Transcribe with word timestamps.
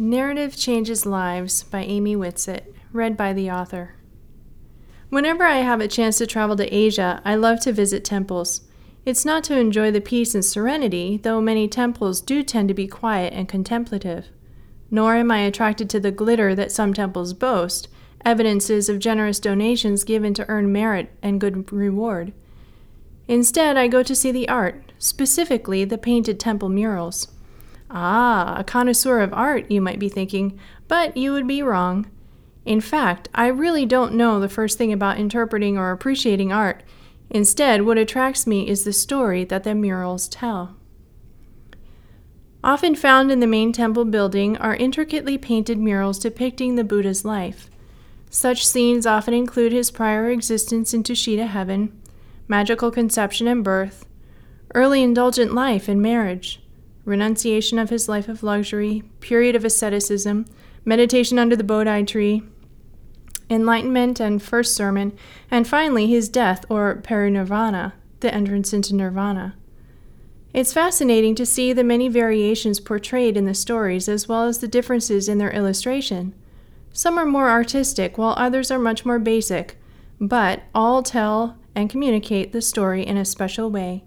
Narrative 0.00 0.56
Changes 0.56 1.04
Lives 1.04 1.62
by 1.62 1.82
Amy 1.82 2.16
Whitsitt, 2.16 2.74
read 2.90 3.18
by 3.18 3.34
the 3.34 3.50
author. 3.50 3.96
Whenever 5.10 5.44
I 5.44 5.58
have 5.58 5.82
a 5.82 5.88
chance 5.88 6.16
to 6.16 6.26
travel 6.26 6.56
to 6.56 6.74
Asia, 6.74 7.20
I 7.22 7.34
love 7.34 7.60
to 7.60 7.72
visit 7.74 8.02
temples. 8.02 8.62
It's 9.04 9.26
not 9.26 9.44
to 9.44 9.58
enjoy 9.58 9.90
the 9.90 10.00
peace 10.00 10.34
and 10.34 10.42
serenity, 10.42 11.20
though 11.22 11.42
many 11.42 11.68
temples 11.68 12.22
do 12.22 12.42
tend 12.42 12.68
to 12.68 12.74
be 12.74 12.86
quiet 12.86 13.34
and 13.34 13.46
contemplative. 13.46 14.28
Nor 14.90 15.16
am 15.16 15.30
I 15.30 15.40
attracted 15.40 15.90
to 15.90 16.00
the 16.00 16.10
glitter 16.10 16.54
that 16.54 16.72
some 16.72 16.94
temples 16.94 17.34
boast, 17.34 17.88
evidences 18.24 18.88
of 18.88 19.00
generous 19.00 19.38
donations 19.38 20.04
given 20.04 20.32
to 20.32 20.48
earn 20.48 20.72
merit 20.72 21.12
and 21.20 21.38
good 21.38 21.70
reward. 21.70 22.32
Instead, 23.28 23.76
I 23.76 23.86
go 23.86 24.02
to 24.02 24.16
see 24.16 24.32
the 24.32 24.48
art, 24.48 24.92
specifically 24.98 25.84
the 25.84 25.98
painted 25.98 26.40
temple 26.40 26.70
murals. 26.70 27.28
Ah, 27.90 28.54
a 28.56 28.64
connoisseur 28.64 29.20
of 29.20 29.32
art, 29.32 29.70
you 29.70 29.80
might 29.80 29.98
be 29.98 30.08
thinking, 30.08 30.58
but 30.86 31.16
you 31.16 31.32
would 31.32 31.46
be 31.46 31.62
wrong. 31.62 32.08
In 32.64 32.80
fact, 32.80 33.28
I 33.34 33.48
really 33.48 33.84
don't 33.84 34.14
know 34.14 34.38
the 34.38 34.48
first 34.48 34.78
thing 34.78 34.92
about 34.92 35.18
interpreting 35.18 35.76
or 35.76 35.90
appreciating 35.90 36.52
art. 36.52 36.84
Instead, 37.30 37.82
what 37.82 37.98
attracts 37.98 38.46
me 38.46 38.68
is 38.68 38.84
the 38.84 38.92
story 38.92 39.44
that 39.44 39.64
the 39.64 39.74
murals 39.74 40.28
tell. 40.28 40.76
Often 42.62 42.96
found 42.96 43.32
in 43.32 43.40
the 43.40 43.46
main 43.46 43.72
temple 43.72 44.04
building 44.04 44.56
are 44.58 44.76
intricately 44.76 45.38
painted 45.38 45.78
murals 45.78 46.18
depicting 46.18 46.74
the 46.74 46.84
Buddha's 46.84 47.24
life. 47.24 47.70
Such 48.28 48.66
scenes 48.66 49.06
often 49.06 49.34
include 49.34 49.72
his 49.72 49.90
prior 49.90 50.30
existence 50.30 50.92
in 50.92 51.02
Tushita 51.02 51.48
heaven, 51.48 51.98
magical 52.46 52.90
conception 52.90 53.48
and 53.48 53.64
birth, 53.64 54.04
early 54.74 55.02
indulgent 55.02 55.54
life 55.54 55.88
and 55.88 56.02
marriage, 56.02 56.59
renunciation 57.04 57.78
of 57.78 57.90
his 57.90 58.08
life 58.08 58.28
of 58.28 58.42
luxury, 58.42 59.02
period 59.20 59.56
of 59.56 59.64
asceticism, 59.64 60.46
meditation 60.84 61.38
under 61.38 61.56
the 61.56 61.64
Bodhi 61.64 62.04
tree, 62.04 62.42
enlightenment 63.48 64.20
and 64.20 64.42
first 64.42 64.74
sermon, 64.74 65.16
and 65.50 65.66
finally 65.66 66.06
his 66.06 66.28
death 66.28 66.64
or 66.68 67.00
parinirvana, 67.02 67.92
the 68.20 68.32
entrance 68.32 68.72
into 68.72 68.94
nirvana. 68.94 69.56
It's 70.52 70.72
fascinating 70.72 71.34
to 71.36 71.46
see 71.46 71.72
the 71.72 71.84
many 71.84 72.08
variations 72.08 72.80
portrayed 72.80 73.36
in 73.36 73.44
the 73.44 73.54
stories 73.54 74.08
as 74.08 74.28
well 74.28 74.44
as 74.44 74.58
the 74.58 74.68
differences 74.68 75.28
in 75.28 75.38
their 75.38 75.52
illustration. 75.52 76.34
Some 76.92 77.18
are 77.18 77.26
more 77.26 77.48
artistic, 77.48 78.18
while 78.18 78.34
others 78.36 78.70
are 78.70 78.78
much 78.78 79.04
more 79.04 79.20
basic, 79.20 79.76
but 80.20 80.62
all 80.74 81.02
tell 81.02 81.56
and 81.74 81.88
communicate 81.88 82.52
the 82.52 82.60
story 82.60 83.06
in 83.06 83.16
a 83.16 83.24
special 83.24 83.70
way. 83.70 84.02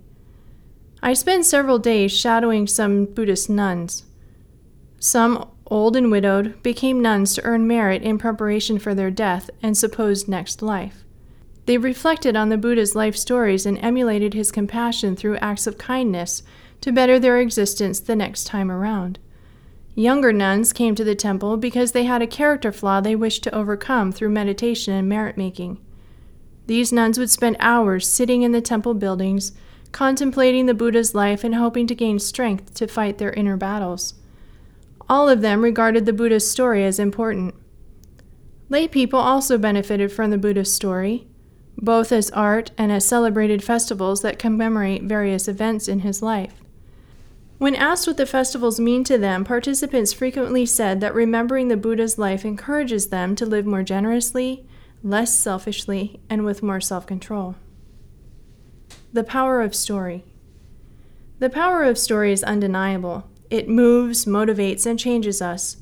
I 1.05 1.11
spent 1.11 1.45
several 1.45 1.79
days 1.79 2.13
shadowing 2.13 2.65
some 2.65 3.03
Buddhist 3.03 3.49
nuns. 3.49 4.05
Some, 5.01 5.49
old 5.67 5.97
and 5.97 6.09
widowed, 6.09 6.63
became 6.63 7.01
nuns 7.01 7.35
to 7.35 7.43
earn 7.43 7.67
merit 7.67 8.01
in 8.03 8.17
preparation 8.17 8.79
for 8.79 8.95
their 8.95 9.11
death 9.11 9.49
and 9.61 9.77
supposed 9.77 10.29
next 10.29 10.61
life. 10.61 11.03
They 11.65 11.77
reflected 11.77 12.37
on 12.37 12.47
the 12.47 12.57
Buddha's 12.57 12.95
life 12.95 13.17
stories 13.17 13.65
and 13.65 13.77
emulated 13.79 14.33
his 14.33 14.49
compassion 14.49 15.17
through 15.17 15.35
acts 15.39 15.67
of 15.67 15.77
kindness 15.77 16.41
to 16.79 16.93
better 16.93 17.19
their 17.19 17.37
existence 17.37 17.99
the 17.99 18.15
next 18.15 18.45
time 18.45 18.71
around. 18.71 19.19
Younger 19.95 20.31
nuns 20.31 20.71
came 20.71 20.95
to 20.95 21.03
the 21.03 21.15
temple 21.15 21.57
because 21.57 21.91
they 21.91 22.05
had 22.05 22.21
a 22.21 22.27
character 22.27 22.71
flaw 22.71 23.01
they 23.01 23.17
wished 23.17 23.43
to 23.43 23.53
overcome 23.53 24.13
through 24.13 24.29
meditation 24.29 24.93
and 24.93 25.09
merit 25.09 25.35
making. 25.35 25.79
These 26.67 26.93
nuns 26.93 27.19
would 27.19 27.29
spend 27.29 27.57
hours 27.59 28.07
sitting 28.07 28.43
in 28.43 28.53
the 28.53 28.61
temple 28.61 28.93
buildings, 28.93 29.51
contemplating 29.93 30.65
the 30.65 30.73
Buddha's 30.73 31.15
life 31.15 31.45
and 31.45 31.55
hoping 31.55 31.87
to 31.87 31.95
gain 31.95 32.19
strength 32.19 32.73
to 32.73 32.87
fight 32.87 33.17
their 33.17 33.31
inner 33.31 33.55
battles. 33.55 34.15
All 35.07 35.29
of 35.29 35.39
them 35.39 35.63
regarded 35.63 36.05
the 36.05 36.11
Buddha's 36.11 36.49
story 36.49 36.83
as 36.83 36.99
important. 36.99 37.55
Lay 38.67 38.89
people 38.89 39.19
also 39.19 39.57
benefited 39.57 40.11
from 40.11 40.31
the 40.31 40.37
Buddha's 40.37 40.73
story 40.73 41.27
both 41.77 42.11
as 42.11 42.29
art 42.31 42.71
and 42.77 42.91
as 42.91 43.05
celebrated 43.05 43.63
festivals 43.63 44.21
that 44.21 44.39
commemorate 44.39 45.03
various 45.03 45.47
events 45.47 45.87
in 45.87 45.99
his 45.99 46.21
life. 46.21 46.61
When 47.57 47.75
asked 47.75 48.07
what 48.07 48.17
the 48.17 48.25
festivals 48.25 48.79
mean 48.79 49.03
to 49.05 49.17
them, 49.17 49.43
participants 49.43 50.13
frequently 50.13 50.65
said 50.65 51.01
that 51.01 51.15
remembering 51.15 51.67
the 51.67 51.77
Buddha's 51.77 52.17
life 52.17 52.45
encourages 52.45 53.07
them 53.07 53.35
to 53.35 53.45
live 53.45 53.65
more 53.65 53.83
generously, 53.83 54.65
less 55.01 55.37
selfishly, 55.37 56.19
and 56.29 56.45
with 56.45 56.63
more 56.63 56.81
self 56.81 57.05
control. 57.05 57.55
The 59.13 59.23
power 59.23 59.61
of 59.61 59.75
story. 59.75 60.23
The 61.37 61.51
power 61.51 61.83
of 61.83 61.99
story 61.99 62.31
is 62.31 62.43
undeniable. 62.43 63.29
It 63.51 63.69
moves, 63.69 64.25
motivates, 64.25 64.87
and 64.87 64.97
changes 64.97 65.39
us. 65.39 65.77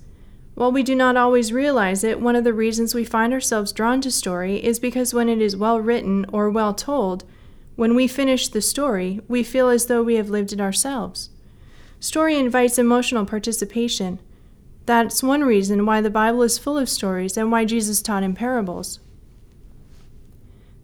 While 0.53 0.74
we 0.74 0.84
do 0.84 0.96
not 0.96 1.16
always 1.16 1.53
realize 1.53 2.03
it, 2.03 2.19
one 2.19 2.36
of 2.36 2.44
the 2.44 2.52
reasons 2.52 2.94
we 2.94 3.06
find 3.06 3.31
ourselves 3.31 3.72
drawn 3.72 4.02
to 4.02 4.12
story 4.12 4.62
is 4.62 4.80
because 4.80 5.14
when 5.14 5.30
it 5.30 5.42
is 5.42 5.56
well 5.56 5.80
written 5.80 6.25
or 6.34 6.50
well 6.50 6.74
told, 6.74 7.24
when 7.78 7.96
we 7.96 8.06
finish 8.06 8.50
the 8.50 8.59
story, 8.59 9.22
we 9.30 9.44
feel 9.44 9.69
as 9.69 9.86
though 9.86 10.03
we 10.03 10.16
have 10.16 10.30
lived 10.30 10.52
it 10.52 10.59
ourselves. 10.59 11.30
Story 12.02 12.38
invites 12.38 12.78
emotional 12.78 13.25
participation. 13.25 14.19
That's 14.86 15.24
one 15.24 15.46
reason 15.46 15.86
why 15.86 16.02
the 16.02 16.09
Bible 16.09 16.42
is 16.42 16.58
full 16.58 16.78
of 16.78 16.90
stories 16.90 17.38
and 17.38 17.50
why 17.50 17.63
Jesus 17.63 18.02
taught 18.02 18.24
in 18.24 18.34
parables. 18.34 19.00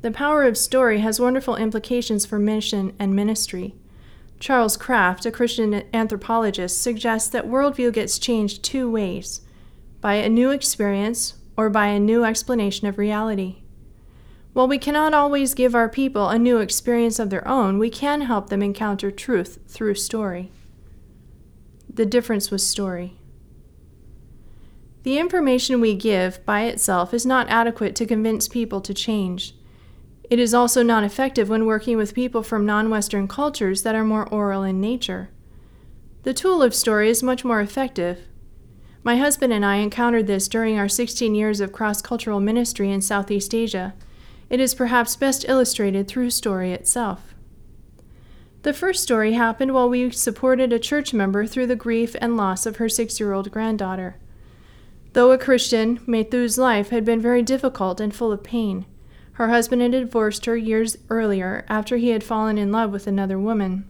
The 0.02 0.12
power 0.12 0.44
of 0.44 0.58
story 0.58 1.00
has 1.00 1.19
wonderful 1.19 1.56
implications 1.56 2.25
for 2.25 2.38
mission 2.38 2.94
and 3.00 3.16
ministry. 3.16 3.75
Charles 4.40 4.78
Kraft, 4.78 5.25
a 5.25 5.31
Christian 5.31 5.84
anthropologist, 5.94 6.81
suggests 6.81 7.30
that 7.30 7.47
worldview 7.47 7.91
gets 7.94 8.19
changed 8.19 8.63
two 8.63 8.90
ways 8.90 9.41
by 10.00 10.16
a 10.16 10.30
new 10.30 10.52
experience, 10.52 11.34
or 11.58 11.72
by 11.72 11.88
a 11.88 12.00
new 12.00 12.24
explanation 12.24 12.88
of 12.88 13.00
reality. 13.00 13.63
While 14.53 14.68
we 14.68 14.78
cannot 14.78 15.13
always 15.13 15.56
give 15.56 15.74
our 15.74 15.90
people 15.90 16.29
a 16.29 16.38
new 16.38 16.59
experience 16.59 17.18
of 17.18 17.31
their 17.31 17.47
own, 17.47 17.79
we 17.79 17.90
can 17.90 18.22
help 18.22 18.50
them 18.50 18.62
encounter 18.62 19.09
truth 19.09 19.59
through 19.68 19.96
story. 19.96 20.52
The 21.91 22.06
difference 22.06 22.52
was 22.52 22.66
story. 22.66 23.18
The 25.02 25.18
information 25.18 25.81
we 25.81 25.96
give 25.96 26.46
by 26.46 26.64
itself 26.66 27.14
is 27.14 27.25
not 27.25 27.50
adequate 27.50 27.96
to 27.96 28.06
convince 28.06 28.47
people 28.47 28.81
to 28.81 28.94
change. 28.94 29.56
It 30.29 30.39
is 30.39 30.53
also 30.53 30.83
not 30.83 31.03
effective 31.03 31.49
when 31.49 31.65
working 31.65 31.97
with 31.97 32.13
people 32.13 32.43
from 32.43 32.65
non 32.65 32.89
Western 32.89 33.27
cultures 33.27 33.83
that 33.83 33.95
are 33.95 34.03
more 34.03 34.27
oral 34.29 34.63
in 34.63 34.81
nature. 34.81 35.29
The 36.23 36.33
tool 36.33 36.61
of 36.61 36.75
story 36.75 37.09
is 37.09 37.23
much 37.23 37.45
more 37.45 37.61
effective 37.61 38.19
my 39.07 39.16
husband 39.16 39.53
and 39.53 39.66
I 39.66 39.77
encountered 39.77 40.27
this 40.27 40.49
during 40.49 40.77
our 40.77 40.89
16 40.89 41.33
years 41.33 41.61
of 41.61 41.71
cross 41.71 42.01
cultural 42.01 42.41
ministry 42.41 42.91
in 42.91 42.99
Southeast 42.99 43.55
Asia. 43.55 43.93
It 44.49 44.59
is 44.59 44.75
perhaps 44.75 45.16
best 45.16 45.45
illustrated 45.47 46.09
through 46.09 46.31
story 46.31 46.73
itself. 46.73 47.33
The 48.63 48.73
first 48.73 49.01
story 49.01 49.31
happened 49.31 49.73
while 49.73 49.87
we 49.87 50.11
supported 50.11 50.73
a 50.73 50.77
church 50.77 51.13
member 51.13 51.47
through 51.47 51.67
the 51.67 51.75
grief 51.77 52.17
and 52.19 52.35
loss 52.35 52.66
of 52.66 52.75
her 52.75 52.89
six 52.89 53.17
year 53.17 53.31
old 53.31 53.49
granddaughter. 53.49 54.17
Though 55.13 55.31
a 55.31 55.37
Christian, 55.37 56.01
Maythu's 56.05 56.57
life 56.57 56.89
had 56.89 57.05
been 57.05 57.21
very 57.21 57.43
difficult 57.43 58.01
and 58.01 58.13
full 58.13 58.33
of 58.33 58.43
pain. 58.43 58.85
Her 59.37 59.49
husband 59.49 59.83
had 59.83 59.91
divorced 59.91 60.47
her 60.47 60.57
years 60.57 60.97
earlier 61.11 61.63
after 61.69 61.97
he 61.97 62.09
had 62.09 62.23
fallen 62.23 62.57
in 62.57 62.71
love 62.71 62.91
with 62.91 63.05
another 63.05 63.37
woman. 63.37 63.85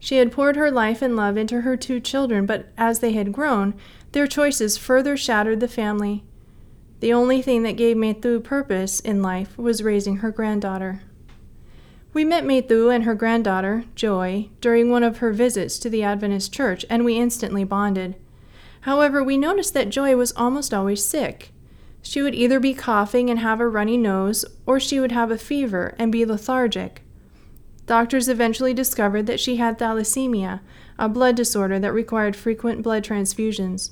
She 0.00 0.16
had 0.16 0.32
poured 0.32 0.56
her 0.56 0.72
life 0.72 1.02
and 1.02 1.14
love 1.14 1.36
into 1.36 1.60
her 1.60 1.76
two 1.76 2.00
children, 2.00 2.44
but 2.44 2.66
as 2.76 2.98
they 2.98 3.12
had 3.12 3.32
grown, 3.32 3.74
their 4.10 4.26
choices 4.26 4.76
further 4.76 5.16
shattered 5.16 5.60
the 5.60 5.68
family. 5.68 6.24
The 6.98 7.12
only 7.12 7.42
thing 7.42 7.62
that 7.62 7.76
gave 7.76 7.96
Maythu 7.96 8.42
purpose 8.42 8.98
in 8.98 9.22
life 9.22 9.56
was 9.56 9.84
raising 9.84 10.16
her 10.16 10.32
granddaughter. 10.32 11.02
We 12.12 12.24
met 12.24 12.42
Maythu 12.42 12.92
and 12.92 13.04
her 13.04 13.14
granddaughter, 13.14 13.84
Joy, 13.94 14.48
during 14.60 14.90
one 14.90 15.04
of 15.04 15.18
her 15.18 15.32
visits 15.32 15.78
to 15.78 15.88
the 15.88 16.02
Adventist 16.02 16.52
church, 16.52 16.84
and 16.90 17.04
we 17.04 17.18
instantly 17.18 17.62
bonded. 17.62 18.16
However, 18.80 19.22
we 19.22 19.38
noticed 19.38 19.74
that 19.74 19.90
Joy 19.90 20.16
was 20.16 20.32
almost 20.32 20.74
always 20.74 21.04
sick. 21.04 21.52
She 22.02 22.20
would 22.20 22.34
either 22.34 22.58
be 22.58 22.74
coughing 22.74 23.30
and 23.30 23.38
have 23.38 23.60
a 23.60 23.68
runny 23.68 23.96
nose, 23.96 24.44
or 24.66 24.80
she 24.80 24.98
would 25.00 25.12
have 25.12 25.30
a 25.30 25.38
fever 25.38 25.94
and 25.98 26.10
be 26.10 26.24
lethargic. 26.24 27.02
Doctors 27.86 28.28
eventually 28.28 28.74
discovered 28.74 29.26
that 29.26 29.40
she 29.40 29.56
had 29.56 29.78
thalassemia, 29.78 30.60
a 30.98 31.08
blood 31.08 31.36
disorder 31.36 31.78
that 31.78 31.92
required 31.92 32.36
frequent 32.36 32.82
blood 32.82 33.04
transfusions. 33.04 33.90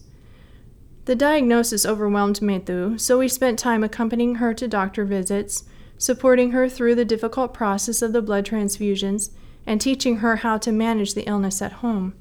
The 1.07 1.17
diagnosis 1.17 1.87
overwhelmed 1.87 2.41
Maythu, 2.41 3.01
so 3.01 3.19
we 3.19 3.29
spent 3.29 3.59
time 3.59 3.83
accompanying 3.83 4.37
her 4.37 4.55
to 4.55 4.69
doctor 4.69 5.05
visits, 5.05 5.65
supporting 5.99 6.53
her 6.53 6.69
through 6.69 6.95
the 6.95 7.05
difficult 7.05 7.53
process 7.55 8.03
of 8.03 8.13
the 8.13 8.23
blood 8.23 8.47
transfusions, 8.47 9.31
and 9.67 9.81
teaching 9.81 10.17
her 10.17 10.37
how 10.37 10.59
to 10.59 10.73
manage 10.73 11.15
the 11.15 11.29
illness 11.29 11.61
at 11.63 11.73
home. 11.75 12.15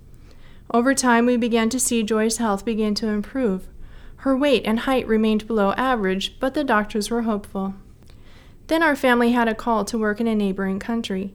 Over 0.71 0.93
time, 0.93 1.25
we 1.25 1.37
began 1.37 1.69
to 1.69 1.79
see 1.79 2.03
Joy's 2.03 2.37
health 2.37 2.65
begin 2.65 2.93
to 2.95 3.07
improve. 3.07 3.67
Her 4.23 4.35
weight 4.35 4.63
and 4.65 4.81
height 4.81 5.07
remained 5.07 5.47
below 5.47 5.71
average, 5.77 6.39
but 6.41 6.53
the 6.53 6.65
doctors 6.65 7.09
were 7.09 7.21
hopeful. 7.21 7.75
Then 8.67 8.83
our 8.83 8.95
family 8.95 9.31
had 9.31 9.47
a 9.47 9.55
call 9.55 9.85
to 9.85 9.97
work 9.97 10.19
in 10.19 10.27
a 10.27 10.35
neighboring 10.35 10.79
country. 10.79 11.33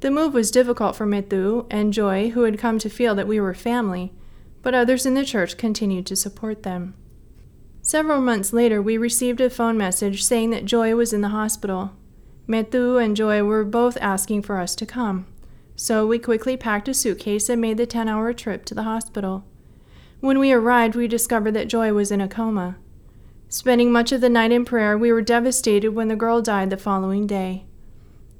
The 0.00 0.10
move 0.10 0.32
was 0.32 0.52
difficult 0.52 0.94
for 0.94 1.04
Maythu 1.04 1.66
and 1.68 1.92
Joy, 1.92 2.30
who 2.30 2.42
had 2.42 2.58
come 2.58 2.78
to 2.78 2.88
feel 2.88 3.16
that 3.16 3.26
we 3.26 3.40
were 3.40 3.54
family, 3.54 4.12
but 4.62 4.72
others 4.72 5.04
in 5.04 5.14
the 5.14 5.24
church 5.24 5.56
continued 5.56 6.06
to 6.06 6.16
support 6.16 6.62
them. 6.62 6.94
Several 7.82 8.20
months 8.20 8.52
later, 8.52 8.80
we 8.80 8.96
received 8.96 9.40
a 9.40 9.50
phone 9.50 9.76
message 9.76 10.22
saying 10.22 10.50
that 10.50 10.64
Joy 10.64 10.94
was 10.94 11.12
in 11.12 11.22
the 11.22 11.30
hospital. 11.30 11.90
Metu 12.48 13.02
and 13.04 13.16
Joy 13.16 13.42
were 13.42 13.64
both 13.64 13.98
asking 14.00 14.42
for 14.42 14.58
us 14.58 14.76
to 14.76 14.86
come, 14.86 15.26
so 15.74 16.06
we 16.06 16.20
quickly 16.20 16.56
packed 16.56 16.88
a 16.88 16.94
suitcase 16.94 17.48
and 17.48 17.60
made 17.60 17.78
the 17.78 17.86
10 17.86 18.08
hour 18.08 18.32
trip 18.32 18.64
to 18.66 18.74
the 18.74 18.84
hospital. 18.84 19.44
When 20.22 20.38
we 20.38 20.52
arrived, 20.52 20.94
we 20.94 21.08
discovered 21.08 21.50
that 21.54 21.66
Joy 21.66 21.92
was 21.92 22.12
in 22.12 22.20
a 22.20 22.28
coma. 22.28 22.76
Spending 23.48 23.90
much 23.90 24.12
of 24.12 24.20
the 24.20 24.28
night 24.28 24.52
in 24.52 24.64
prayer, 24.64 24.96
we 24.96 25.10
were 25.10 25.20
devastated 25.20 25.88
when 25.88 26.06
the 26.06 26.14
girl 26.14 26.40
died 26.40 26.70
the 26.70 26.76
following 26.76 27.26
day. 27.26 27.64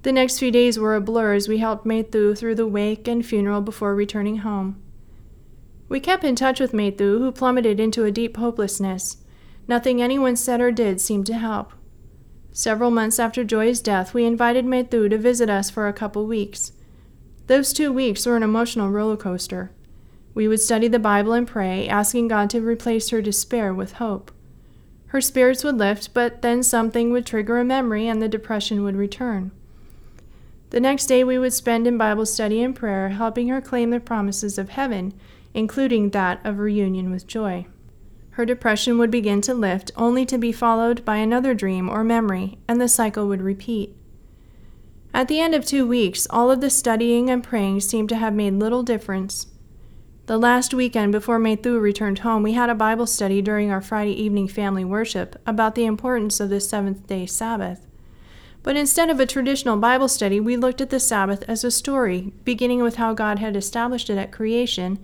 The 0.03 0.13
next 0.13 0.39
few 0.39 0.53
days 0.53 0.79
were 0.79 0.95
a 0.95 1.01
blur 1.01 1.35
as 1.35 1.49
we 1.49 1.59
helped 1.59 1.85
Metu 1.85 2.39
through 2.39 2.55
the 2.55 2.69
wake 2.69 3.09
and 3.09 3.27
funeral 3.27 3.63
before 3.63 3.97
returning 3.97 4.39
home. 4.39 4.81
We 5.89 5.99
kept 5.99 6.23
in 6.23 6.37
touch 6.37 6.61
with 6.61 6.71
Metu, 6.71 7.19
who 7.19 7.33
plummeted 7.33 7.81
into 7.81 8.05
a 8.05 8.13
deep 8.13 8.37
hopelessness. 8.37 9.17
Nothing 9.67 10.01
anyone 10.01 10.37
said 10.37 10.61
or 10.61 10.71
did 10.71 11.01
seemed 11.01 11.27
to 11.27 11.35
help. 11.35 11.73
Several 12.53 12.93
months 12.93 13.19
after 13.19 13.43
Joy's 13.43 13.81
death, 13.81 14.15
we 14.15 14.25
invited 14.25 14.67
Metu 14.67 15.11
to 15.11 15.19
visit 15.19 15.51
us 15.51 15.69
for 15.69 15.89
a 15.89 15.93
couple 15.93 16.29
weeks. 16.29 16.71
Those 17.49 17.73
two 17.73 17.93
weeks 17.93 18.25
were 18.25 18.37
an 18.37 18.45
emotional 18.45 18.89
roller 18.89 19.17
coaster. 19.17 19.73
We 20.35 20.49
would 20.49 20.61
study 20.61 20.89
the 20.89 20.99
Bible 20.99 21.33
and 21.33 21.47
pray, 21.47 21.89
asking 21.89 22.29
God 22.29 22.49
to 22.51 22.61
replace 22.61 23.11
her 23.11 23.21
despair 23.21 23.75
with 23.75 23.95
hope. 23.95 24.31
Her 25.09 25.21
spirits 25.21 25.63
would 25.63 25.77
lift, 25.77 26.15
but 26.15 26.41
then 26.41 26.63
something 26.63 27.13
would 27.13 27.27
trigger 27.27 27.59
a 27.59 27.65
memory 27.65 28.09
and 28.09 28.23
the 28.23 28.29
depression 28.29 28.83
would 28.83 28.97
return. 28.97 29.53
The 30.71 30.81
next 30.81 31.05
day, 31.05 31.23
we 31.23 31.39
would 31.39 31.53
spend 31.53 31.87
in 31.87 31.99
Bible 31.99 32.25
study 32.25 32.63
and 32.63 32.75
prayer, 32.75 33.11
helping 33.11 33.49
her 33.49 33.61
claim 33.61 33.91
the 33.91 34.01
promises 34.01 34.57
of 34.57 34.71
heaven, 34.71 35.13
including 35.53 36.11
that 36.11 36.41
of 36.45 36.59
reunion 36.59 37.11
with 37.11 37.27
joy. 37.27 37.67
Her 38.31 38.47
depression 38.47 38.97
would 38.97 39.11
begin 39.11 39.43
to 39.43 39.53
lift, 39.53 39.91
only 39.97 40.25
to 40.25 40.39
be 40.39 40.51
followed 40.51 41.05
by 41.05 41.17
another 41.17 41.53
dream 41.53 41.91
or 41.91 42.03
memory, 42.03 42.57
and 42.67 42.81
the 42.81 42.89
cycle 42.89 43.29
would 43.29 43.43
repeat. 43.43 43.95
At 45.13 45.29
the 45.29 45.41
end 45.41 45.55
of 45.55 45.67
two 45.67 45.87
weeks, 45.87 46.27
all 46.31 46.51
of 46.51 46.63
the 46.63 46.71
studying 46.71 47.29
and 47.29 47.45
praying 47.45 47.81
seemed 47.81 48.09
to 48.09 48.17
have 48.17 48.33
made 48.33 48.55
little 48.55 48.83
difference. 48.83 49.49
The 50.27 50.39
last 50.39 50.73
weekend 50.73 51.11
before 51.11 51.41
Metu 51.41 51.81
returned 51.81 52.21
home, 52.21 52.45
we 52.45 52.53
had 52.53 52.71
a 52.71 52.77
Bible 52.77 53.09
study 53.09 53.43
during 53.43 53.73
our 53.73 53.81
Friday 53.81 54.13
evening 54.13 54.47
family 54.47 54.85
worship 54.85 55.35
about 55.47 55.75
the 55.75 55.85
importance 55.85 56.39
of 56.39 56.49
the 56.49 56.61
seventh 56.61 57.09
day 57.09 57.27
Sabbath. 57.27 57.89
But 58.63 58.77
instead 58.77 59.11
of 59.11 59.19
a 59.19 59.27
traditional 59.27 59.79
Bible 59.79 60.07
study, 60.07 60.39
we 60.39 60.57
looked 60.57 60.81
at 60.81 60.91
the 60.91 61.01
Sabbath 61.01 61.43
as 61.49 61.65
a 61.65 61.73
story, 61.73 62.33
beginning 62.45 62.85
with 62.85 62.97
how 62.97 63.15
God 63.15 63.41
had 63.41 63.57
established 63.57 64.09
it 64.11 64.17
at 64.17 64.31
creation, 64.31 65.01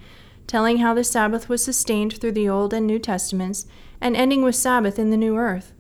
telling 0.46 0.76
how 0.76 0.94
the 0.94 1.02
Sabbath 1.02 1.48
was 1.48 1.64
sustained 1.64 2.20
through 2.20 2.32
the 2.32 2.48
Old 2.48 2.72
and 2.72 2.86
New 2.86 3.00
Testaments, 3.00 3.66
and 4.00 4.16
ending 4.16 4.44
with 4.44 4.54
Sabbath 4.54 5.00
in 5.00 5.10
the 5.10 5.16
new 5.16 5.36
earth. 5.36 5.72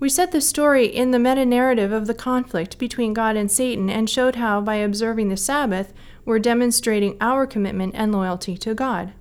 We 0.00 0.08
set 0.08 0.32
the 0.32 0.40
story 0.40 0.86
in 0.86 1.10
the 1.10 1.18
meta 1.18 1.44
narrative 1.44 1.92
of 1.92 2.06
the 2.06 2.14
conflict 2.14 2.78
between 2.78 3.12
God 3.12 3.36
and 3.36 3.50
Satan 3.50 3.90
and 3.90 4.08
showed 4.08 4.36
how, 4.36 4.62
by 4.62 4.76
observing 4.76 5.28
the 5.28 5.36
Sabbath, 5.36 5.92
we're 6.24 6.38
demonstrating 6.38 7.16
our 7.20 7.46
commitment 7.46 7.94
and 7.94 8.12
loyalty 8.12 8.56
to 8.58 8.74
God. 8.74 9.12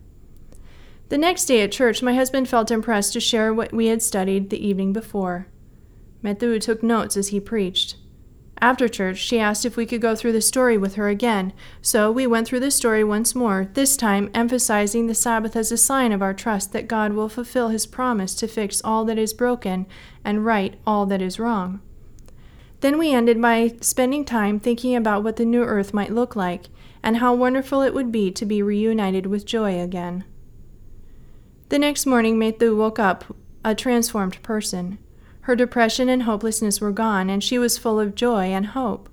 The 1.10 1.18
next 1.18 1.46
day 1.46 1.62
at 1.62 1.72
church, 1.72 2.02
my 2.02 2.16
husband 2.16 2.50
felt 2.50 2.72
impressed 2.72 3.14
to 3.14 3.20
share 3.20 3.54
what 3.54 3.74
we 3.74 3.88
had 3.88 4.02
studied 4.02 4.50
the 4.50 4.66
evening 4.66 4.94
before. 4.94 5.48
Metu 6.24 6.60
took 6.60 6.82
notes 6.82 7.18
as 7.18 7.28
he 7.28 7.40
preached. 7.40 7.98
After 8.62 8.88
church, 8.88 9.18
she 9.18 9.40
asked 9.40 9.66
if 9.66 9.76
we 9.76 9.86
could 9.86 10.00
go 10.00 10.16
through 10.16 10.32
the 10.32 10.42
story 10.42 10.78
with 10.78 10.96
her 10.96 11.10
again, 11.10 11.52
so 11.82 12.10
we 12.10 12.26
went 12.26 12.48
through 12.48 12.62
the 12.62 12.72
story 12.72 13.04
once 13.04 13.36
more, 13.36 13.68
this 13.74 13.98
time 13.98 14.30
emphasizing 14.34 15.08
the 15.08 15.14
Sabbath 15.14 15.58
as 15.58 15.72
a 15.72 15.78
sign 15.78 16.14
of 16.14 16.22
our 16.22 16.34
trust 16.34 16.72
that 16.72 16.88
God 16.88 17.12
will 17.12 17.28
fulfill 17.28 17.68
his 17.68 17.86
promise 17.86 18.34
to 18.36 18.48
fix 18.48 18.82
all 18.82 19.04
that 19.06 19.18
is 19.18 19.34
broken 19.34 19.86
and 20.24 20.46
right 20.46 20.76
all 20.88 21.06
that 21.08 21.22
is 21.22 21.40
wrong. 21.40 21.82
Then 22.80 22.98
we 22.98 23.14
ended 23.14 23.42
by 23.42 23.76
spending 23.82 24.24
time 24.24 24.60
thinking 24.60 24.96
about 24.96 25.24
what 25.24 25.36
the 25.36 25.46
new 25.46 25.64
earth 25.64 25.94
might 25.94 26.14
look 26.14 26.36
like 26.36 26.70
and 27.04 27.18
how 27.18 27.34
wonderful 27.34 27.82
it 27.82 27.94
would 27.94 28.12
be 28.12 28.32
to 28.32 28.46
be 28.46 28.64
reunited 28.64 29.26
with 29.28 29.46
joy 29.46 29.80
again. 29.80 30.24
The 31.70 31.78
next 31.78 32.06
morning, 32.06 32.40
Metu 32.40 32.76
woke 32.76 32.98
up 32.98 33.36
a 33.66 33.76
transformed 33.76 34.42
person. 34.42 34.98
Her 35.42 35.56
depression 35.56 36.08
and 36.08 36.24
hopelessness 36.24 36.80
were 36.80 36.92
gone, 36.92 37.30
and 37.30 37.44
she 37.44 37.60
was 37.60 37.78
full 37.78 38.00
of 38.00 38.16
joy 38.16 38.46
and 38.46 38.68
hope. 38.68 39.10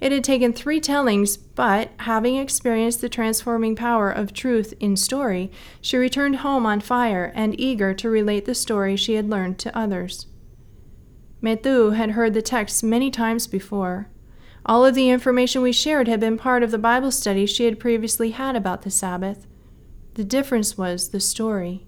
It 0.00 0.12
had 0.12 0.24
taken 0.24 0.52
three 0.52 0.80
tellings, 0.80 1.36
but 1.36 1.90
having 1.98 2.36
experienced 2.36 3.02
the 3.02 3.08
transforming 3.08 3.76
power 3.76 4.10
of 4.10 4.32
truth 4.32 4.72
in 4.80 4.96
story, 4.96 5.52
she 5.80 5.98
returned 5.98 6.36
home 6.36 6.64
on 6.64 6.80
fire 6.80 7.30
and 7.34 7.58
eager 7.60 7.92
to 7.94 8.08
relate 8.08 8.46
the 8.46 8.54
story 8.54 8.96
she 8.96 9.14
had 9.14 9.28
learned 9.28 9.58
to 9.58 9.78
others. 9.78 10.26
Metu 11.42 11.94
had 11.94 12.12
heard 12.12 12.34
the 12.34 12.42
text 12.42 12.82
many 12.82 13.10
times 13.10 13.46
before. 13.46 14.08
All 14.66 14.84
of 14.84 14.94
the 14.94 15.10
information 15.10 15.62
we 15.62 15.72
shared 15.72 16.08
had 16.08 16.20
been 16.20 16.36
part 16.36 16.62
of 16.62 16.70
the 16.70 16.78
Bible 16.78 17.10
study 17.10 17.46
she 17.46 17.64
had 17.64 17.80
previously 17.80 18.30
had 18.30 18.56
about 18.56 18.82
the 18.82 18.90
Sabbath. 18.90 19.46
The 20.14 20.24
difference 20.24 20.76
was 20.76 21.08
the 21.08 21.20
story. 21.20 21.86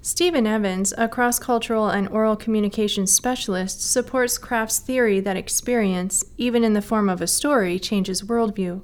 Stephen 0.00 0.48
Evans, 0.48 0.92
a 0.98 1.08
cross 1.08 1.38
cultural 1.38 1.88
and 1.88 2.08
oral 2.08 2.34
communication 2.34 3.06
specialist, 3.06 3.80
supports 3.80 4.36
Kraft's 4.36 4.80
theory 4.80 5.20
that 5.20 5.36
experience, 5.36 6.24
even 6.36 6.64
in 6.64 6.72
the 6.72 6.82
form 6.82 7.08
of 7.08 7.20
a 7.20 7.28
story, 7.28 7.78
changes 7.78 8.22
worldview. 8.22 8.82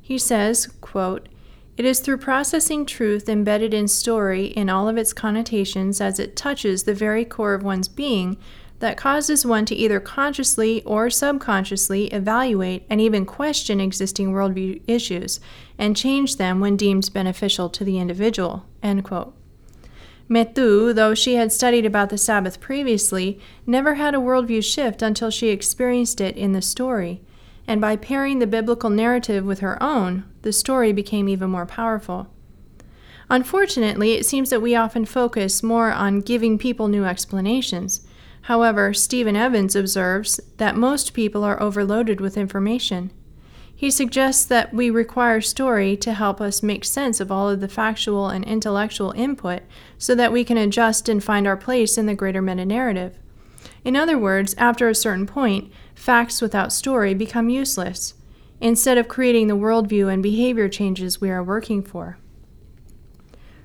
He 0.00 0.16
says, 0.16 0.68
quote, 0.80 1.28
It 1.76 1.84
is 1.84 1.98
through 1.98 2.18
processing 2.18 2.86
truth 2.86 3.28
embedded 3.28 3.74
in 3.74 3.88
story 3.88 4.46
in 4.46 4.70
all 4.70 4.88
of 4.88 4.96
its 4.96 5.12
connotations 5.12 6.00
as 6.00 6.20
it 6.20 6.36
touches 6.36 6.84
the 6.84 6.94
very 6.94 7.24
core 7.24 7.54
of 7.54 7.64
one's 7.64 7.88
being 7.88 8.36
that 8.80 8.96
causes 8.96 9.46
one 9.46 9.64
to 9.66 9.74
either 9.74 10.00
consciously 10.00 10.82
or 10.84 11.08
subconsciously 11.08 12.06
evaluate 12.06 12.84
and 12.90 13.00
even 13.00 13.24
question 13.24 13.80
existing 13.80 14.32
worldview 14.32 14.82
issues 14.86 15.38
and 15.78 15.96
change 15.96 16.36
them 16.36 16.60
when 16.60 16.76
deemed 16.76 17.12
beneficial 17.12 17.68
to 17.68 17.84
the 17.84 17.98
individual. 17.98 18.66
Metu, 20.30 20.94
though 20.94 21.14
she 21.14 21.34
had 21.34 21.52
studied 21.52 21.84
about 21.84 22.08
the 22.08 22.16
Sabbath 22.16 22.60
previously, 22.60 23.38
never 23.66 23.94
had 23.94 24.14
a 24.14 24.18
worldview 24.18 24.64
shift 24.64 25.02
until 25.02 25.30
she 25.30 25.48
experienced 25.48 26.20
it 26.20 26.36
in 26.36 26.52
the 26.52 26.62
story. 26.62 27.20
And 27.66 27.80
by 27.80 27.96
pairing 27.96 28.38
the 28.38 28.46
biblical 28.46 28.90
narrative 28.90 29.44
with 29.44 29.60
her 29.60 29.80
own, 29.82 30.24
the 30.42 30.52
story 30.52 30.92
became 30.92 31.28
even 31.28 31.50
more 31.50 31.66
powerful. 31.66 32.28
Unfortunately, 33.28 34.14
it 34.14 34.24
seems 34.24 34.50
that 34.50 34.62
we 34.62 34.74
often 34.74 35.04
focus 35.04 35.62
more 35.62 35.92
on 35.92 36.20
giving 36.20 36.58
people 36.58 36.88
new 36.88 37.04
explanations 37.04 38.06
However, 38.42 38.94
Stephen 38.94 39.36
Evans 39.36 39.76
observes 39.76 40.40
that 40.56 40.76
most 40.76 41.12
people 41.12 41.44
are 41.44 41.60
overloaded 41.62 42.20
with 42.20 42.36
information. 42.36 43.12
He 43.74 43.90
suggests 43.90 44.44
that 44.44 44.74
we 44.74 44.90
require 44.90 45.40
story 45.40 45.96
to 45.98 46.12
help 46.12 46.40
us 46.40 46.62
make 46.62 46.84
sense 46.84 47.18
of 47.18 47.32
all 47.32 47.48
of 47.48 47.60
the 47.60 47.68
factual 47.68 48.28
and 48.28 48.44
intellectual 48.44 49.12
input 49.12 49.62
so 49.96 50.14
that 50.14 50.32
we 50.32 50.44
can 50.44 50.58
adjust 50.58 51.08
and 51.08 51.24
find 51.24 51.46
our 51.46 51.56
place 51.56 51.96
in 51.96 52.06
the 52.06 52.14
greater 52.14 52.42
meta 52.42 52.66
narrative. 52.66 53.18
In 53.84 53.96
other 53.96 54.18
words, 54.18 54.54
after 54.58 54.88
a 54.88 54.94
certain 54.94 55.26
point, 55.26 55.72
facts 55.94 56.42
without 56.42 56.72
story 56.72 57.14
become 57.14 57.48
useless, 57.48 58.14
instead 58.60 58.98
of 58.98 59.08
creating 59.08 59.46
the 59.46 59.56
worldview 59.56 60.12
and 60.12 60.22
behavior 60.22 60.68
changes 60.68 61.20
we 61.20 61.30
are 61.30 61.42
working 61.42 61.82
for. 61.82 62.18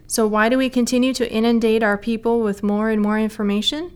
So, 0.07 0.27
why 0.27 0.49
do 0.49 0.57
we 0.57 0.69
continue 0.69 1.13
to 1.13 1.29
inundate 1.29 1.83
our 1.83 1.97
people 1.97 2.39
with 2.39 2.63
more 2.63 2.89
and 2.89 3.01
more 3.01 3.19
information? 3.19 3.91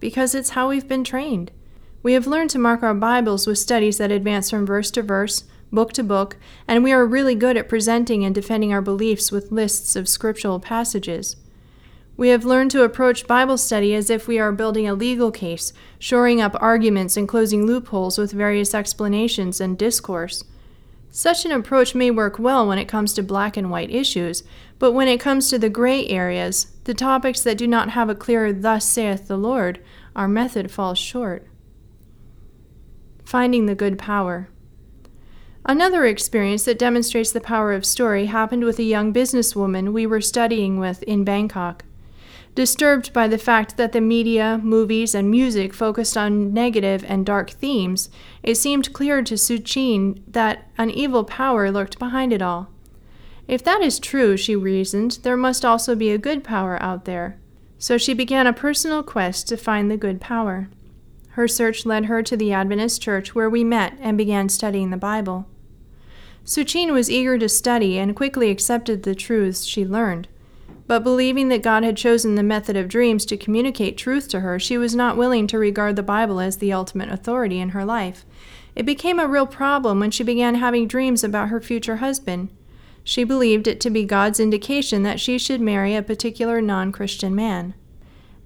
Because 0.00 0.34
it's 0.34 0.50
how 0.50 0.68
we've 0.68 0.88
been 0.88 1.04
trained. 1.04 1.50
We 2.02 2.12
have 2.12 2.26
learned 2.26 2.50
to 2.50 2.58
mark 2.58 2.82
our 2.82 2.94
Bibles 2.94 3.46
with 3.46 3.58
studies 3.58 3.98
that 3.98 4.12
advance 4.12 4.50
from 4.50 4.66
verse 4.66 4.90
to 4.92 5.02
verse, 5.02 5.44
book 5.72 5.92
to 5.94 6.04
book, 6.04 6.36
and 6.68 6.84
we 6.84 6.92
are 6.92 7.04
really 7.04 7.34
good 7.34 7.56
at 7.56 7.68
presenting 7.68 8.24
and 8.24 8.34
defending 8.34 8.72
our 8.72 8.82
beliefs 8.82 9.32
with 9.32 9.50
lists 9.50 9.96
of 9.96 10.08
scriptural 10.08 10.60
passages. 10.60 11.36
We 12.16 12.28
have 12.28 12.44
learned 12.44 12.70
to 12.70 12.82
approach 12.82 13.26
Bible 13.26 13.58
study 13.58 13.94
as 13.94 14.08
if 14.08 14.26
we 14.26 14.38
are 14.38 14.52
building 14.52 14.88
a 14.88 14.94
legal 14.94 15.30
case, 15.30 15.72
shoring 15.98 16.40
up 16.40 16.56
arguments 16.60 17.16
and 17.16 17.28
closing 17.28 17.66
loopholes 17.66 18.16
with 18.16 18.32
various 18.32 18.74
explanations 18.74 19.60
and 19.60 19.76
discourse. 19.76 20.42
Such 21.16 21.46
an 21.46 21.50
approach 21.50 21.94
may 21.94 22.10
work 22.10 22.38
well 22.38 22.68
when 22.68 22.76
it 22.76 22.88
comes 22.88 23.14
to 23.14 23.22
black 23.22 23.56
and 23.56 23.70
white 23.70 23.90
issues, 23.90 24.42
but 24.78 24.92
when 24.92 25.08
it 25.08 25.18
comes 25.18 25.48
to 25.48 25.58
the 25.58 25.70
gray 25.70 26.06
areas, 26.08 26.66
the 26.84 26.92
topics 26.92 27.40
that 27.40 27.56
do 27.56 27.66
not 27.66 27.88
have 27.88 28.10
a 28.10 28.14
clear 28.14 28.52
Thus 28.52 28.84
saith 28.84 29.26
the 29.26 29.38
Lord, 29.38 29.82
our 30.14 30.28
method 30.28 30.70
falls 30.70 30.98
short. 30.98 31.46
Finding 33.24 33.64
the 33.64 33.74
good 33.74 33.98
power. 33.98 34.50
Another 35.64 36.04
experience 36.04 36.64
that 36.64 36.78
demonstrates 36.78 37.32
the 37.32 37.40
power 37.40 37.72
of 37.72 37.86
story 37.86 38.26
happened 38.26 38.64
with 38.64 38.78
a 38.78 38.82
young 38.82 39.10
businesswoman 39.14 39.94
we 39.94 40.06
were 40.06 40.20
studying 40.20 40.78
with 40.78 41.02
in 41.04 41.24
Bangkok. 41.24 41.86
Disturbed 42.56 43.12
by 43.12 43.28
the 43.28 43.36
fact 43.36 43.76
that 43.76 43.92
the 43.92 44.00
media, 44.00 44.58
movies, 44.62 45.14
and 45.14 45.30
music 45.30 45.74
focused 45.74 46.16
on 46.16 46.54
negative 46.54 47.04
and 47.06 47.26
dark 47.26 47.50
themes, 47.50 48.08
it 48.42 48.54
seemed 48.54 48.94
clear 48.94 49.20
to 49.20 49.36
Su 49.36 49.58
Suchin 49.58 50.22
that 50.26 50.66
an 50.78 50.90
evil 50.90 51.22
power 51.22 51.70
lurked 51.70 51.98
behind 51.98 52.32
it 52.32 52.40
all. 52.40 52.70
If 53.46 53.62
that 53.64 53.82
is 53.82 53.98
true, 53.98 54.38
she 54.38 54.56
reasoned, 54.56 55.18
there 55.22 55.36
must 55.36 55.66
also 55.66 55.94
be 55.94 56.10
a 56.10 56.16
good 56.16 56.42
power 56.42 56.82
out 56.82 57.04
there. 57.04 57.38
So 57.78 57.98
she 57.98 58.14
began 58.14 58.46
a 58.46 58.54
personal 58.54 59.02
quest 59.02 59.46
to 59.48 59.58
find 59.58 59.90
the 59.90 59.98
good 59.98 60.18
power. 60.18 60.70
Her 61.32 61.46
search 61.46 61.84
led 61.84 62.06
her 62.06 62.22
to 62.22 62.38
the 62.38 62.54
Adventist 62.54 63.02
church 63.02 63.34
where 63.34 63.50
we 63.50 63.64
met 63.64 63.98
and 64.00 64.16
began 64.16 64.48
studying 64.48 64.88
the 64.88 64.96
Bible. 64.96 65.46
Su 66.42 66.64
Suchin 66.64 66.94
was 66.94 67.10
eager 67.10 67.36
to 67.36 67.50
study 67.50 67.98
and 67.98 68.16
quickly 68.16 68.48
accepted 68.48 69.02
the 69.02 69.14
truths 69.14 69.66
she 69.66 69.84
learned. 69.84 70.26
But 70.86 71.02
believing 71.02 71.48
that 71.48 71.62
God 71.62 71.82
had 71.82 71.96
chosen 71.96 72.36
the 72.36 72.42
method 72.42 72.76
of 72.76 72.88
dreams 72.88 73.24
to 73.26 73.36
communicate 73.36 73.96
truth 73.96 74.28
to 74.28 74.40
her, 74.40 74.58
she 74.58 74.78
was 74.78 74.94
not 74.94 75.16
willing 75.16 75.46
to 75.48 75.58
regard 75.58 75.96
the 75.96 76.02
Bible 76.02 76.40
as 76.40 76.58
the 76.58 76.72
ultimate 76.72 77.10
authority 77.10 77.58
in 77.58 77.70
her 77.70 77.84
life. 77.84 78.24
It 78.76 78.86
became 78.86 79.18
a 79.18 79.26
real 79.26 79.46
problem 79.46 79.98
when 79.98 80.10
she 80.10 80.22
began 80.22 80.56
having 80.56 80.86
dreams 80.86 81.24
about 81.24 81.48
her 81.48 81.60
future 81.60 81.96
husband. 81.96 82.50
She 83.02 83.24
believed 83.24 83.66
it 83.66 83.80
to 83.80 83.90
be 83.90 84.04
God's 84.04 84.38
indication 84.38 85.02
that 85.02 85.18
she 85.18 85.38
should 85.38 85.60
marry 85.60 85.94
a 85.94 86.02
particular 86.02 86.60
non 86.60 86.92
Christian 86.92 87.34
man. 87.34 87.74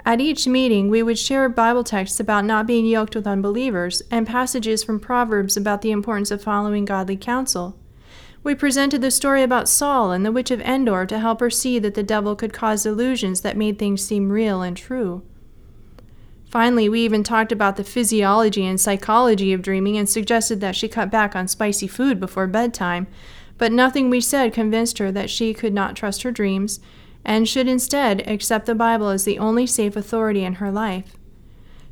At 0.04 0.20
each 0.20 0.46
meeting, 0.46 0.88
we 0.88 1.02
would 1.02 1.18
share 1.18 1.48
Bible 1.48 1.84
texts 1.84 2.20
about 2.20 2.46
not 2.46 2.66
being 2.66 2.86
yoked 2.86 3.14
with 3.14 3.26
unbelievers 3.26 4.02
and 4.10 4.26
passages 4.26 4.82
from 4.82 4.98
Proverbs 4.98 5.56
about 5.56 5.82
the 5.82 5.90
importance 5.90 6.30
of 6.30 6.42
following 6.42 6.86
godly 6.86 7.16
counsel. 7.16 7.76
We 8.42 8.54
presented 8.54 9.02
the 9.02 9.10
story 9.10 9.42
about 9.42 9.68
Saul 9.68 10.12
and 10.12 10.24
the 10.24 10.32
witch 10.32 10.50
of 10.50 10.62
Endor 10.62 11.04
to 11.06 11.18
help 11.18 11.40
her 11.40 11.50
see 11.50 11.78
that 11.78 11.94
the 11.94 12.02
devil 12.02 12.34
could 12.34 12.54
cause 12.54 12.86
illusions 12.86 13.42
that 13.42 13.56
made 13.56 13.78
things 13.78 14.02
seem 14.02 14.32
real 14.32 14.62
and 14.62 14.76
true. 14.76 15.22
Finally, 16.50 16.88
we 16.88 17.02
even 17.02 17.22
talked 17.22 17.52
about 17.52 17.76
the 17.76 17.84
physiology 17.84 18.66
and 18.66 18.80
psychology 18.80 19.52
of 19.52 19.62
dreaming 19.62 19.96
and 19.96 20.08
suggested 20.08 20.60
that 20.60 20.74
she 20.74 20.88
cut 20.88 21.10
back 21.10 21.36
on 21.36 21.46
spicy 21.46 21.86
food 21.86 22.18
before 22.18 22.46
bedtime, 22.46 23.06
but 23.58 23.70
nothing 23.70 24.08
we 24.08 24.20
said 24.20 24.52
convinced 24.54 24.98
her 24.98 25.12
that 25.12 25.30
she 25.30 25.52
could 25.52 25.74
not 25.74 25.94
trust 25.94 26.22
her 26.22 26.32
dreams 26.32 26.80
and 27.24 27.46
should 27.46 27.68
instead 27.68 28.26
accept 28.26 28.64
the 28.64 28.74
Bible 28.74 29.10
as 29.10 29.24
the 29.24 29.38
only 29.38 29.66
safe 29.66 29.94
authority 29.94 30.42
in 30.42 30.54
her 30.54 30.72
life. 30.72 31.12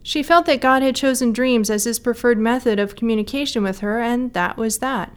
She 0.02 0.22
felt 0.22 0.46
that 0.46 0.62
God 0.62 0.82
had 0.82 0.96
chosen 0.96 1.32
dreams 1.32 1.68
as 1.68 1.84
his 1.84 1.98
preferred 1.98 2.38
method 2.38 2.78
of 2.78 2.96
communication 2.96 3.62
with 3.62 3.80
her, 3.80 4.00
and 4.00 4.32
that 4.32 4.56
was 4.56 4.78
that. 4.78 5.12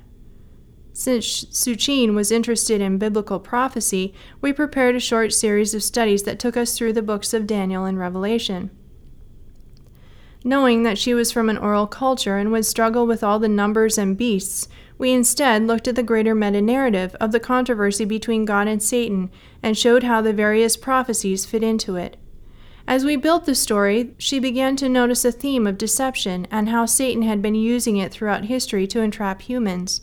Since 1.02 1.46
Suchin 1.46 2.14
was 2.14 2.32
interested 2.32 2.80
in 2.80 3.00
biblical 3.00 3.40
prophecy, 3.40 4.14
we 4.40 4.54
prepared 4.54 4.96
a 4.96 5.00
short 5.00 5.34
series 5.34 5.74
of 5.74 5.82
studies 5.82 6.22
that 6.24 6.38
took 6.38 6.56
us 6.56 6.78
through 6.78 6.94
the 6.94 7.02
books 7.02 7.34
of 7.34 7.48
Daniel 7.48 7.86
and 7.86 7.98
Revelation. 7.98 8.70
Knowing 10.44 10.84
that 10.84 11.00
she 11.00 11.16
was 11.16 11.32
from 11.32 11.50
an 11.50 11.58
oral 11.58 11.88
culture 11.88 12.38
and 12.38 12.52
would 12.52 12.68
struggle 12.68 13.08
with 13.08 13.24
all 13.24 13.40
the 13.40 13.50
numbers 13.50 13.98
and 13.98 14.16
beasts, 14.16 14.68
we 15.00 15.10
instead 15.10 15.66
looked 15.66 15.88
at 15.88 15.96
the 15.96 16.04
greater 16.04 16.36
meta 16.36 16.62
narrative 16.62 17.16
of 17.20 17.32
the 17.32 17.40
controversy 17.40 18.06
between 18.06 18.46
God 18.46 18.68
and 18.68 18.84
Satan 18.84 19.32
and 19.64 19.76
showed 19.76 20.04
how 20.04 20.22
the 20.22 20.34
various 20.34 20.78
prophecies 20.78 21.48
fit 21.48 21.64
into 21.64 21.96
it. 21.96 22.16
As 22.88 23.06
we 23.06 23.16
built 23.16 23.46
the 23.46 23.56
story, 23.56 24.14
she 24.20 24.38
began 24.38 24.76
to 24.76 24.88
notice 24.88 25.26
a 25.26 25.32
theme 25.32 25.66
of 25.66 25.80
deception 25.80 26.46
and 26.52 26.70
how 26.70 26.86
Satan 26.86 27.24
had 27.24 27.42
been 27.42 27.56
using 27.56 27.98
it 27.98 28.12
throughout 28.12 28.46
history 28.46 28.86
to 28.86 29.02
entrap 29.02 29.42
humans. 29.42 30.02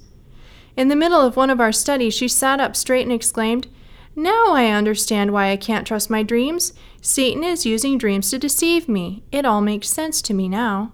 In 0.78 0.86
the 0.86 0.94
middle 0.94 1.20
of 1.20 1.34
one 1.34 1.50
of 1.50 1.58
our 1.58 1.72
studies, 1.72 2.14
she 2.14 2.28
sat 2.28 2.60
up 2.60 2.76
straight 2.76 3.02
and 3.02 3.10
exclaimed, 3.10 3.66
Now 4.14 4.52
I 4.52 4.70
understand 4.70 5.32
why 5.32 5.50
I 5.50 5.56
can't 5.56 5.84
trust 5.84 6.08
my 6.08 6.22
dreams. 6.22 6.72
Satan 7.02 7.42
is 7.42 7.66
using 7.66 7.98
dreams 7.98 8.30
to 8.30 8.38
deceive 8.38 8.88
me. 8.88 9.24
It 9.32 9.44
all 9.44 9.60
makes 9.60 9.88
sense 9.88 10.22
to 10.22 10.32
me 10.32 10.48
now. 10.48 10.92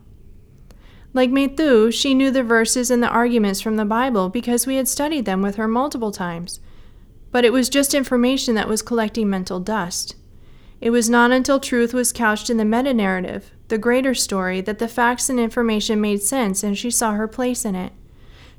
Like 1.12 1.28
Methu, 1.28 1.92
she 1.92 2.14
knew 2.14 2.30
the 2.30 2.42
verses 2.42 2.90
and 2.90 3.02
the 3.02 3.10
arguments 3.10 3.60
from 3.60 3.76
the 3.76 3.84
Bible 3.84 4.30
because 4.30 4.66
we 4.66 4.76
had 4.76 4.88
studied 4.88 5.26
them 5.26 5.42
with 5.42 5.56
her 5.56 5.68
multiple 5.68 6.10
times. 6.10 6.60
But 7.30 7.44
it 7.44 7.52
was 7.52 7.68
just 7.68 7.92
information 7.92 8.54
that 8.54 8.70
was 8.70 8.80
collecting 8.80 9.28
mental 9.28 9.60
dust. 9.60 10.16
It 10.80 10.90
was 10.90 11.10
not 11.10 11.30
until 11.30 11.60
truth 11.60 11.92
was 11.92 12.10
couched 12.10 12.48
in 12.48 12.56
the 12.56 12.64
meta 12.64 12.94
narrative, 12.94 13.50
the 13.68 13.76
greater 13.76 14.14
story, 14.14 14.62
that 14.62 14.78
the 14.78 14.88
facts 14.88 15.28
and 15.28 15.38
information 15.38 16.00
made 16.00 16.22
sense 16.22 16.62
and 16.62 16.78
she 16.78 16.90
saw 16.90 17.12
her 17.12 17.28
place 17.28 17.66
in 17.66 17.74
it. 17.74 17.92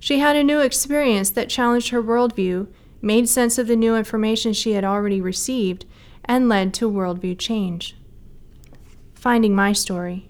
She 0.06 0.20
had 0.20 0.36
a 0.36 0.44
new 0.44 0.60
experience 0.60 1.32
that 1.32 1.50
challenged 1.50 1.90
her 1.90 2.00
worldview, 2.00 2.68
made 3.02 3.28
sense 3.28 3.58
of 3.58 3.66
the 3.66 3.76
new 3.76 3.96
information 3.96 4.54
she 4.54 4.74
had 4.74 4.86
already 4.86 5.20
received, 5.20 5.84
and 6.24 6.48
led 6.48 6.76
to 6.76 6.88
worldview 6.88 7.40
change. 7.40 7.98
Finding 9.16 9.56
my 9.56 9.74
story. 9.74 10.30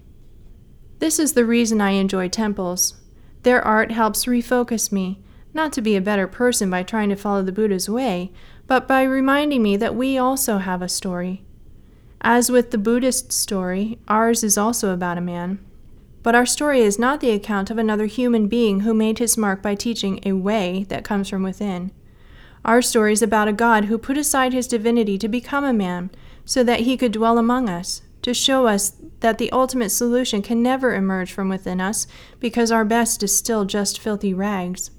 This 0.98 1.18
is 1.18 1.34
the 1.34 1.44
reason 1.44 1.82
I 1.82 1.90
enjoy 1.90 2.30
temples. 2.30 2.94
Their 3.42 3.60
art 3.60 3.92
helps 3.92 4.24
refocus 4.24 4.90
me, 4.90 5.20
not 5.52 5.74
to 5.74 5.82
be 5.82 5.94
a 5.94 6.00
better 6.00 6.26
person 6.26 6.70
by 6.70 6.82
trying 6.82 7.10
to 7.10 7.14
follow 7.14 7.42
the 7.42 7.52
Buddha's 7.52 7.86
way, 7.86 8.32
but 8.66 8.88
by 8.88 9.02
reminding 9.02 9.62
me 9.62 9.76
that 9.76 9.94
we 9.94 10.16
also 10.16 10.56
have 10.56 10.80
a 10.80 10.88
story. 10.88 11.44
As 12.22 12.50
with 12.50 12.70
the 12.70 12.78
Buddhist 12.78 13.30
story, 13.30 13.98
ours 14.08 14.42
is 14.42 14.56
also 14.56 14.94
about 14.94 15.18
a 15.18 15.20
man. 15.20 15.58
But 16.26 16.34
our 16.34 16.44
story 16.44 16.80
is 16.80 16.98
not 16.98 17.20
the 17.20 17.30
account 17.30 17.70
of 17.70 17.78
another 17.78 18.06
human 18.06 18.48
being 18.48 18.80
who 18.80 18.92
made 18.92 19.20
his 19.20 19.38
mark 19.38 19.62
by 19.62 19.76
teaching 19.76 20.18
a 20.26 20.32
way 20.32 20.84
that 20.88 21.04
comes 21.04 21.28
from 21.28 21.44
within. 21.44 21.92
Our 22.64 22.82
story 22.82 23.12
is 23.12 23.22
about 23.22 23.46
a 23.46 23.52
God 23.52 23.84
who 23.84 23.96
put 23.96 24.18
aside 24.18 24.52
his 24.52 24.66
divinity 24.66 25.18
to 25.18 25.28
become 25.28 25.62
a 25.62 25.72
man 25.72 26.10
so 26.44 26.64
that 26.64 26.80
he 26.80 26.96
could 26.96 27.12
dwell 27.12 27.38
among 27.38 27.68
us, 27.68 28.02
to 28.22 28.34
show 28.34 28.66
us 28.66 28.96
that 29.20 29.38
the 29.38 29.52
ultimate 29.52 29.90
solution 29.90 30.42
can 30.42 30.64
never 30.64 30.96
emerge 30.96 31.32
from 31.32 31.48
within 31.48 31.80
us 31.80 32.08
because 32.40 32.72
our 32.72 32.84
best 32.84 33.22
is 33.22 33.36
still 33.36 33.64
just 33.64 34.00
filthy 34.00 34.34
rags. 34.34 34.90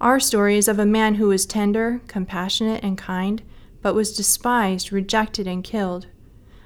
Our 0.00 0.20
story 0.20 0.58
is 0.58 0.68
of 0.68 0.78
a 0.78 0.86
man 0.86 1.16
who 1.16 1.26
was 1.26 1.44
tender, 1.44 2.02
compassionate, 2.06 2.84
and 2.84 2.96
kind, 2.96 3.42
but 3.80 3.96
was 3.96 4.16
despised, 4.16 4.92
rejected, 4.92 5.48
and 5.48 5.64
killed 5.64 6.06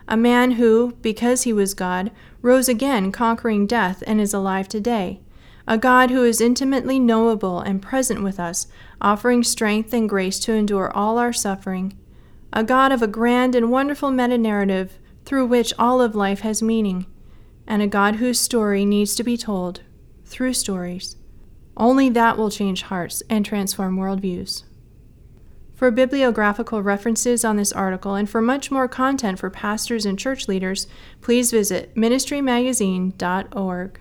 a 0.08 0.16
man 0.16 0.52
who, 0.52 0.96
because 1.02 1.42
he 1.42 1.52
was 1.52 1.74
God, 1.74 2.10
rose 2.42 2.68
again, 2.68 3.10
conquering 3.10 3.66
death, 3.66 4.02
and 4.06 4.20
is 4.20 4.32
alive 4.32 4.68
today. 4.68 5.20
A 5.66 5.76
God 5.76 6.10
who 6.10 6.22
is 6.22 6.40
intimately 6.40 7.00
knowable 7.00 7.60
and 7.60 7.82
present 7.82 8.22
with 8.22 8.38
us, 8.38 8.68
offering 9.00 9.42
strength 9.42 9.92
and 9.92 10.08
grace 10.08 10.38
to 10.40 10.52
endure 10.52 10.92
all 10.92 11.18
our 11.18 11.32
suffering. 11.32 11.98
A 12.52 12.62
God 12.62 12.92
of 12.92 13.02
a 13.02 13.08
grand 13.08 13.56
and 13.56 13.70
wonderful 13.70 14.12
meta 14.12 14.38
narrative 14.38 14.98
through 15.24 15.46
which 15.46 15.74
all 15.78 16.00
of 16.00 16.14
life 16.14 16.40
has 16.40 16.62
meaning. 16.62 17.06
And 17.66 17.82
a 17.82 17.88
God 17.88 18.16
whose 18.16 18.38
story 18.38 18.84
needs 18.84 19.16
to 19.16 19.24
be 19.24 19.36
told 19.36 19.80
through 20.24 20.52
stories. 20.52 21.16
Only 21.76 22.08
that 22.10 22.38
will 22.38 22.50
change 22.50 22.82
hearts 22.82 23.24
and 23.28 23.44
transform 23.44 23.96
worldviews. 23.98 24.62
For 25.76 25.90
bibliographical 25.90 26.82
references 26.82 27.44
on 27.44 27.56
this 27.56 27.70
article 27.70 28.14
and 28.14 28.28
for 28.28 28.40
much 28.40 28.70
more 28.70 28.88
content 28.88 29.38
for 29.38 29.50
pastors 29.50 30.06
and 30.06 30.18
church 30.18 30.48
leaders, 30.48 30.86
please 31.20 31.50
visit 31.50 31.94
ministrymagazine.org. 31.94 34.00